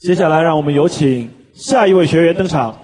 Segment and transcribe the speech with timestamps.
[0.00, 2.74] 接下来，让我们有请下一位学员登场。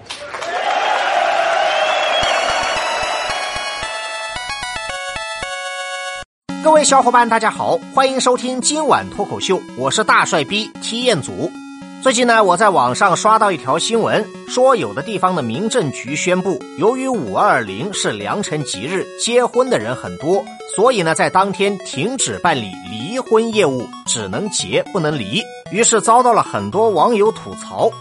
[6.63, 11.51] 各位小伙伴，大家好，欢迎收听今晚脱口秀，我是大帅逼踢彦祖。
[12.03, 20.45] 最近呢，我在网上刷到一条新闻，说有的地方的民政局宣布，由于五二零是良辰吉日，结婚的人很多，
[20.75, 25.41] 所以呢，在当天停止办理离婚业务，只能结不能离。
[25.71, 27.91] 于是遭到了很多网友吐槽。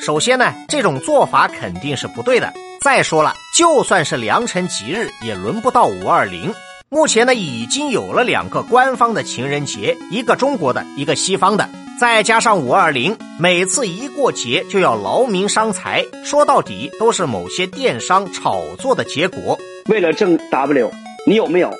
[0.00, 2.52] 首先呢，这种做法肯定是不对的。
[2.80, 6.54] 再说了，就算是良辰吉日，也轮不到五二零。
[6.90, 11.68] 目前呢，已经有了两个官方的情人节，一个中国的，一个西方的，
[11.98, 19.58] 再加上五二零，每次一过节就要劳民伤财，说到底都是某些电商炒作的结果。
[19.86, 20.90] 为了挣 W，
[21.26, 21.70] 你有没有？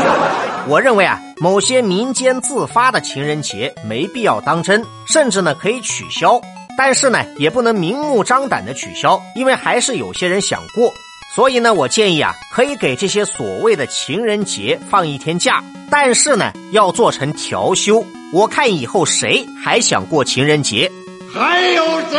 [0.68, 6.40] 我认为啊，某些民间自发的情人节没必要当真，甚至呢可以取消，
[6.76, 10.92] 但是呢也不能明目张胆的取消，因为还是有些人想过。
[11.34, 18.04] 所以呢，我建议啊，可以给这些所谓的情人节放一天假，但是呢，要做成调休。
[18.32, 20.90] 我看以后谁还想过情人节？
[21.32, 22.18] 还有谁？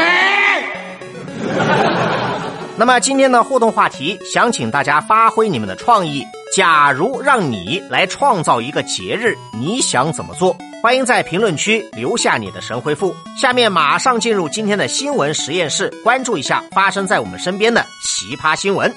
[2.80, 6.24] 那么今天的互动话题，想请大家发挥你们的创意。
[6.56, 10.56] 假如让你来创造一个节日，你想怎么做？
[10.84, 13.16] 欢迎在评论区留下你的神回复。
[13.36, 18.94] 下面马上进入今天的新闻实验室，关注一下发生在我们身边的奇葩新闻。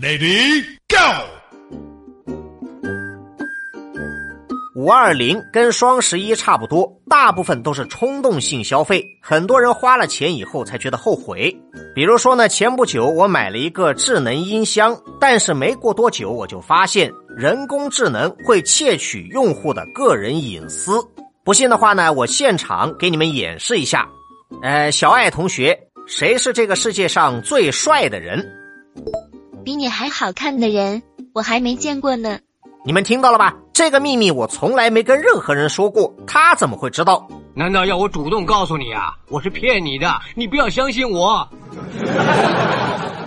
[0.00, 1.41] Lady Go！
[4.82, 11.56] 五二零跟双十一差不多，大部分都是冲动性消费，很多人花了钱以后才觉得后悔。
[11.94, 20.94] 比如说呢，前不久我买了一个智能音箱，但是没过多久我就发现人工智能会窃取用户的个人隐私。
[21.44, 24.08] 不信的话呢，我现场给你们演示一下。
[24.62, 28.44] 呃，小爱同学，谁是这个世界上最帅的人？
[29.64, 31.00] 比你还好看的人，
[31.34, 32.40] 我还没见过呢。
[32.84, 33.56] 你们听到了吧？
[33.72, 37.26] 这个秘密我从来没跟任何人说过，他怎么会知道？
[37.54, 39.14] 难道要我主动告诉你啊？
[39.28, 41.48] 我是骗你的，你不要相信我。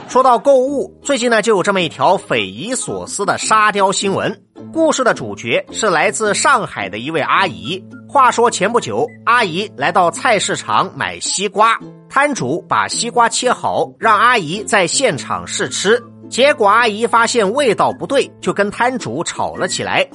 [0.07, 4.39] 说到购物，最近呢就有这么一条匪夷所思的沙雕新闻。
[4.71, 7.83] 故事的主角是来自上海的一位阿姨。
[8.07, 11.77] 话说前不久，阿姨来到菜市场买西瓜，
[12.07, 16.01] 摊主把西瓜切好，让阿姨在现场试吃。
[16.29, 20.07] 结果阿姨发现味道不对，就跟摊主吵了起来。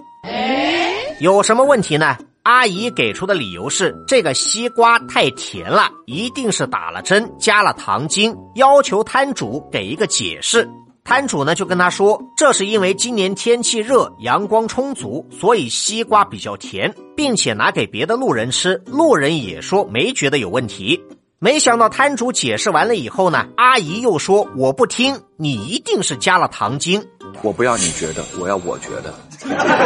[1.21, 2.17] 有什么问题呢？
[2.43, 10.69] 阿姨给出的理由是这个西瓜太甜了，一定是打了针加了糖精，要求摊主给一个解释。
[11.05, 20.99] 摊主呢就跟他说，这是因为今年天气热，阳光充足，所以西瓜比较甜，并且拿给别的路人吃，路人也说没觉得有问题。
[21.43, 27.03] 没想到摊主解释完了以后呢，阿姨又说我不听，你一定是加了糖精。
[27.41, 29.15] 我不要你觉得，我要我觉得。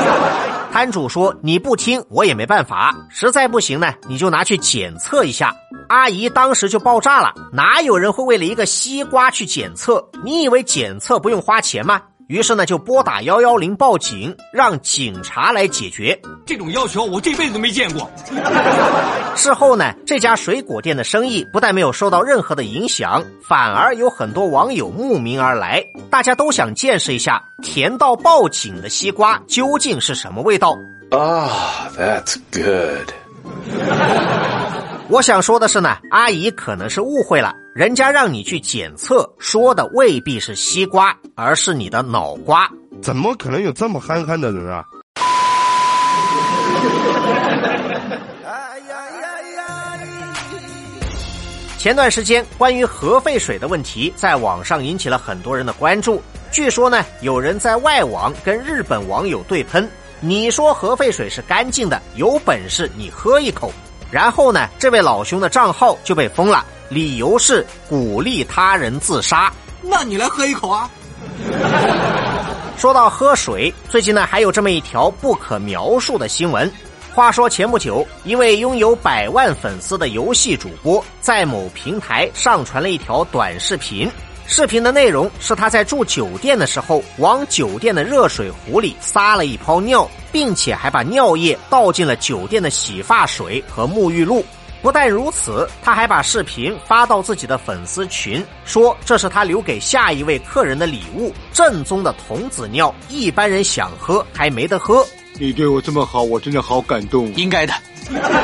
[0.72, 5.54] 摊主说你不听，我也没办法，实在不行呢，你就拿去检测一下。
[5.88, 10.04] 阿姨当时就爆炸了，哪有人会为了一个西瓜去检测？
[10.24, 12.02] 你以为检测不用花钱吗？
[12.26, 16.18] 于是呢，就拨打幺幺零报警，让警察来解决。
[16.46, 18.10] 这种要求我这辈子都没见过。
[19.36, 30.78] 事后呢，这家水果店的生意不但没有受到任何的影响，反而有很多网友慕名而来，大家都想见识一下甜到报警的西瓜究竟是什么味道。
[31.10, 33.10] 啊，That's good。
[35.10, 42.70] 我想说的是呢，阿姨可能是误会了，人家让你去检测，说的未必是西瓜，而是你的脑瓜。
[43.02, 44.84] 怎么可能有这么憨憨的人啊？
[51.76, 56.22] 前段时间，关于核废水的问题在网上引起了很多人的关注。
[56.52, 59.90] 据说呢，有人在外网跟日本网友对喷，
[60.20, 63.72] 你说核废水是干净的，有本事你喝一口。
[64.12, 69.52] 然后呢，这位老兄的账号就被封了，理由是鼓励他人自杀。
[69.82, 70.90] 那你来喝一口啊！
[72.76, 76.70] 说到喝水，最近呢还有这么一条不可描述的新闻。
[77.14, 84.10] 话说前不久，一位拥有百万粉丝的游戏主播在某平台上传了一条短视频。
[84.46, 94.44] 视频的内容是他在住酒店的时候，往酒店的热水壶里撒了一泡尿，并且还把尿液倒进了酒店的洗发水和沐浴露。
[94.84, 105.02] 不但如此，他还把视频发到自己的粉丝群，说这是他留给下一位客人的礼物——正宗的童子尿，一般人想喝还没得喝。
[105.38, 107.32] 你对我这么好，我真的好感动。
[107.34, 107.72] 应该的，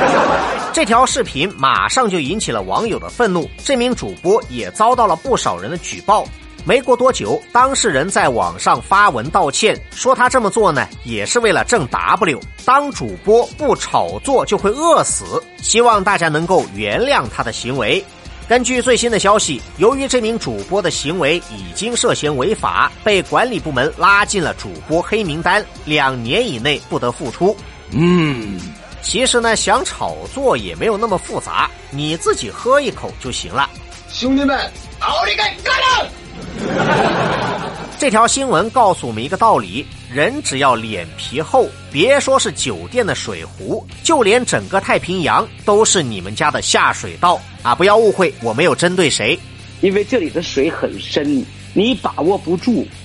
[0.73, 6.25] 这条视频马上就引起了网友的愤怒，这名主播也遭到了不少人的举报。
[6.63, 12.39] 没过多久，当事人在网上发文道歉，说他这么做呢，也是为了挣 W。
[12.63, 18.03] 当主播不炒作就会饿死，希望大家能够原谅他的行为。
[18.47, 27.55] 根据最新的消息，由于这名主播的行为已经涉嫌违法，被管理部门拉进了主播黑名单，两年以内不得复出。
[27.91, 28.59] 嗯，
[29.01, 33.69] 其实呢，想炒作也没有那么复杂，你自己喝一口就行了。
[34.09, 34.69] 兄弟们，
[34.99, 36.09] 奥利给，干了！
[37.97, 47.75] 这条新闻告诉我们一个道理：人只要脸皮厚，别说是酒店的水壶，就连整个太平洋都是你们家的下水道啊！
[47.75, 49.37] 不要误会，我没有针对谁，
[49.81, 52.87] 因为这里的水很深，你把握不住。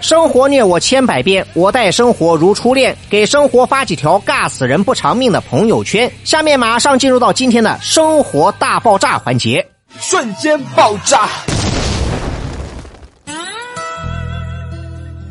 [0.00, 2.96] 生活虐我千百遍，我待生活如初恋。
[3.10, 6.08] 给生活发几条尬死人不偿命的朋友圈。
[6.22, 9.66] 下面马上进入到今天的生活大爆炸环节。
[10.08, 11.28] 瞬间爆炸！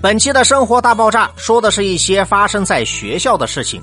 [0.02, 3.82] 本期的生活大爆炸说的是一些发生在学校的事情。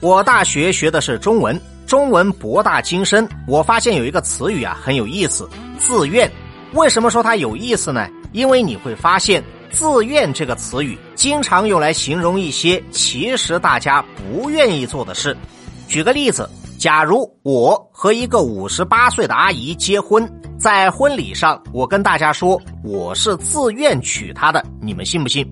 [0.00, 1.56] 我大学学的是中文，
[1.86, 3.28] 中文博大精深。
[3.46, 5.48] 我发现有一个词语啊很有意思，
[5.78, 6.28] 自愿。
[6.72, 8.08] 为什么说它有意思呢？
[8.32, 9.40] 因为你会发现
[9.70, 15.36] “自愿”这个词语经常用来形容一些其实大家不愿意做的事。
[15.86, 16.50] 举个例子。
[16.82, 25.48] 假如我和一个五十八岁的阿姨结婚，在婚礼上，我跟大家说我是自愿娶她的，你们信不信？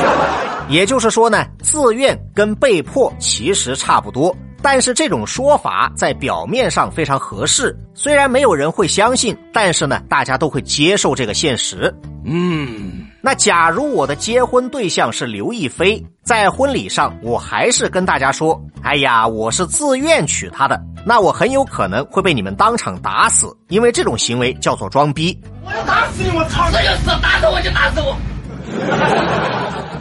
[0.70, 11.94] 也就是说呢，自愿跟被迫其实差不多，但是这种说法在表面上非常合适，虽然没有人会相信，但是呢，大家都会接受这个现实。
[12.24, 12.95] 嗯。
[13.26, 25.36] 那假如我的结婚对象是刘亦菲，在婚礼上我还是跟大家说：“哎呀，我是自愿娶她的。”那我很有可能会被你们当场打死，因为这种行为叫做装逼。
[25.64, 26.30] 我要打死你！
[26.38, 26.70] 我操！
[26.70, 28.16] 这就死打死我就打死我！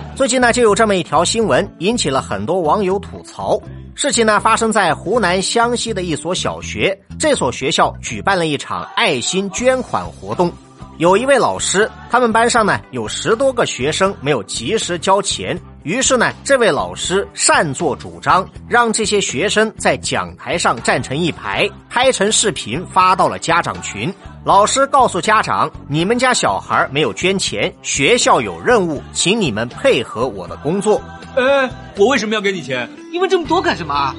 [0.16, 3.60] 最近呢，就有这么一条新闻，引起了很多网友吐槽。
[3.96, 10.54] 事情呢，发生在湖南湘西的一所小学，这所学校举办了一场爱心捐款活动。
[10.98, 24.14] 有一位老师，他们班上呢有十多个学生没有及时交钱，于是呢，这位老师擅作主张，让这些学生在讲台上站成一排，拍成视频发到了家长群。
[24.46, 31.02] 老师告诉家长：“你们家小孩没有捐钱，学校有任务，请你们配合我的工作。”
[31.36, 32.90] 呃，我为什么要给你钱？
[33.12, 34.16] 你问这么多干什么？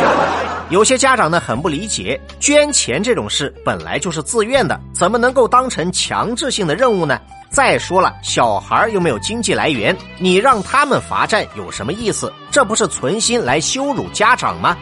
[0.70, 7.18] 有些家长呢很不理解，捐钱这种事本来就是自愿的，怎么能够当成强制性的任务呢？
[7.50, 12.32] 再说了，小孩又没有经济来源，你让他们罚站有什么意思？
[12.50, 14.76] 这不是存心来羞辱家长吗？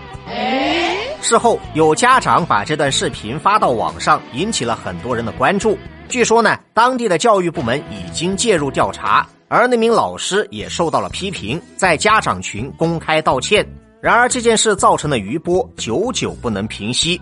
[1.21, 5.77] 事后有家长把这段视频发到网上，引起了很多人的关注。
[6.09, 9.27] 据说呢，当地的教育部门已经介入调查。
[9.48, 13.66] 而那名老师也受到了批评，在家长群公开道歉。
[14.00, 17.20] 然而这件事造成的余波久久不能平息。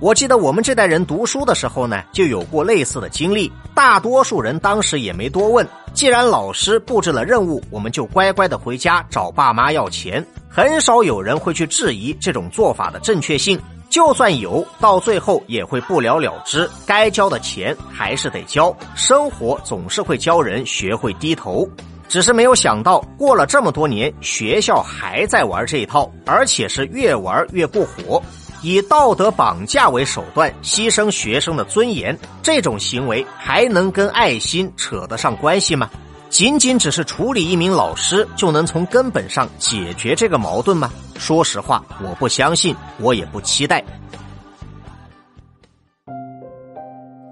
[0.00, 3.50] 我记得我们这代人读书的时候呢，就有过类似的经历。
[3.74, 10.24] 大多数人当时也没多问，既然老师布置了任务，我们就乖乖的回家找爸妈要钱。
[10.48, 13.58] 很少有人会去质疑这种做法的正确性。
[13.92, 16.66] 就算有，到最后也会不了了之。
[16.86, 21.68] 该交的钱还是得交，生活总是会教人学会低头。
[22.08, 28.22] 只是没有想到，过了这么多年，学校还在玩这一套，而且是越玩越过火，
[28.62, 32.18] 以道德绑架为手段，牺牲学生的尊严。
[32.42, 35.90] 这种行为还能跟爱心扯得上关系吗？
[36.32, 40.90] 仅仅只是处理一名老师，就能从根本上解决这个矛盾吗？
[41.18, 43.84] 说实话，我不相信，我也不期待。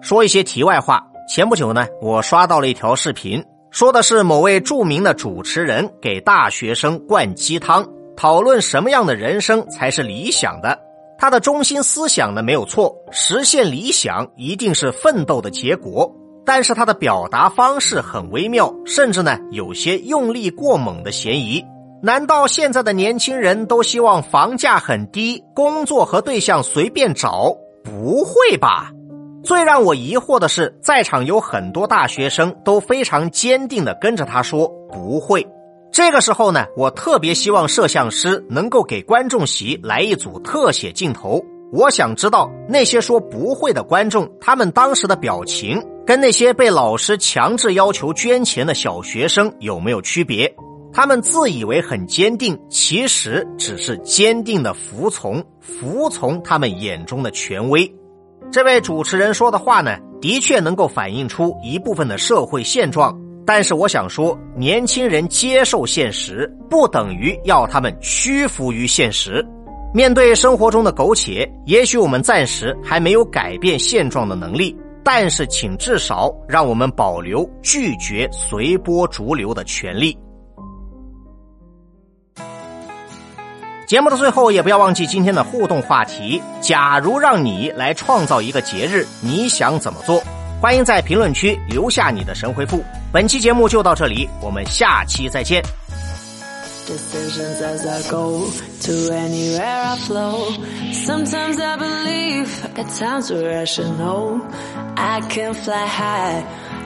[0.02, 7.88] 说一些题外话，前不久呢，我刷到了一条视频，说的是某位著名的主持人给大学生灌鸡汤，
[8.18, 10.78] 讨论什么样的人生才是理想的。
[11.16, 16.14] 他的中心思想呢没有错，实现理想一定是奋斗的结果。
[16.44, 21.64] 但是他的表达方式很微妙，甚至呢有些用力过猛的嫌疑。
[22.02, 27.54] 难道现在的年轻人都希望房价很低，工作和对象随便找？
[27.84, 28.90] 不会吧！
[29.42, 35.46] 最让我疑惑的是，在场有很多大学生都非常坚定的跟着他说不会。
[35.92, 41.42] 这个时候呢，我特别希望摄像师能够给观众席来一组特写镜头。
[41.72, 50.52] 我想知道那些说不会的观众，他们当时的表情跟那些被老师强制要求捐钱的小学生有没有区别？
[50.92, 57.88] 他们自以为很坚定，其实只是坚定的服从，服从他们眼中的权威。
[58.50, 63.16] 这位主持人说的话呢，的确能够反映出一部分的社会现状。
[63.46, 69.46] 但是我想说，年轻人接受现实，不等于要他们屈服于现实。
[69.92, 80.16] 面对生活中的苟且，也许我们暂时还没有改变现状的能力，但是请至少让我们保留拒绝随波逐流的权利。
[83.88, 90.22] 节目的最后，也不要忘记今天的互动话题：假如让你来创造一个节日，你想怎么做？
[90.60, 92.84] 欢迎在评论区留下你的神回复。
[93.12, 95.60] 本期节目就到这里，我们下期再见。
[96.90, 98.50] Decisions as I go
[98.86, 100.36] to anywhere I flow.
[100.92, 104.40] Sometimes I believe, at times irrational.
[105.14, 106.38] I can fly high,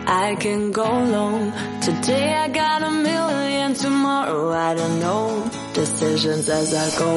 [0.06, 1.34] I can go low.
[1.80, 5.50] Today I got a million, tomorrow I don't know.
[5.72, 7.14] Decisions as I go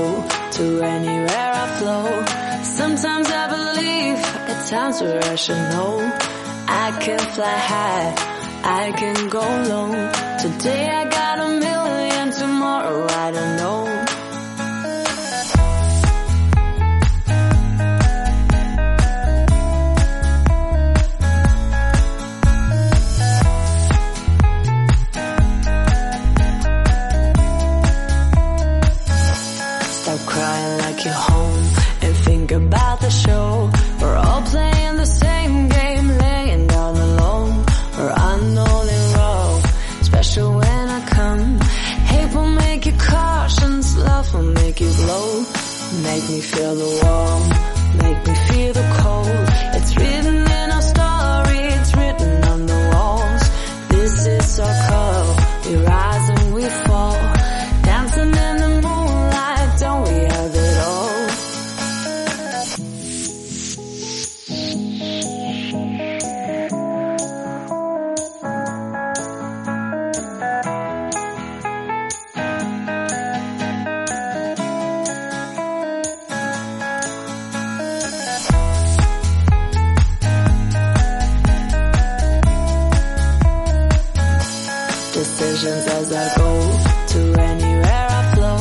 [0.58, 0.66] to
[0.96, 2.08] anywhere I flow.
[2.64, 4.20] Sometimes I believe,
[4.52, 5.96] at times irrational.
[6.86, 8.08] I can fly high,
[8.82, 9.92] I can go low.
[10.44, 11.27] Today I got
[12.78, 13.87] tomorrow I don't know.
[46.30, 47.67] Me feel the warmth?
[85.68, 86.52] visions as I go
[87.14, 88.60] to anywhere I flow.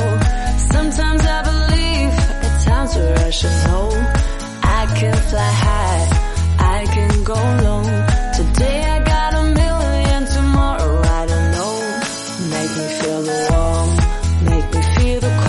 [0.74, 2.12] Sometimes I believe,
[2.46, 4.04] at times the rush is home.
[4.62, 6.04] I can fly high,
[6.58, 7.82] I can go low.
[8.38, 11.74] Today I got a million, tomorrow I don't know.
[12.54, 13.90] Make me feel the warm,
[14.50, 15.45] make me feel the cold.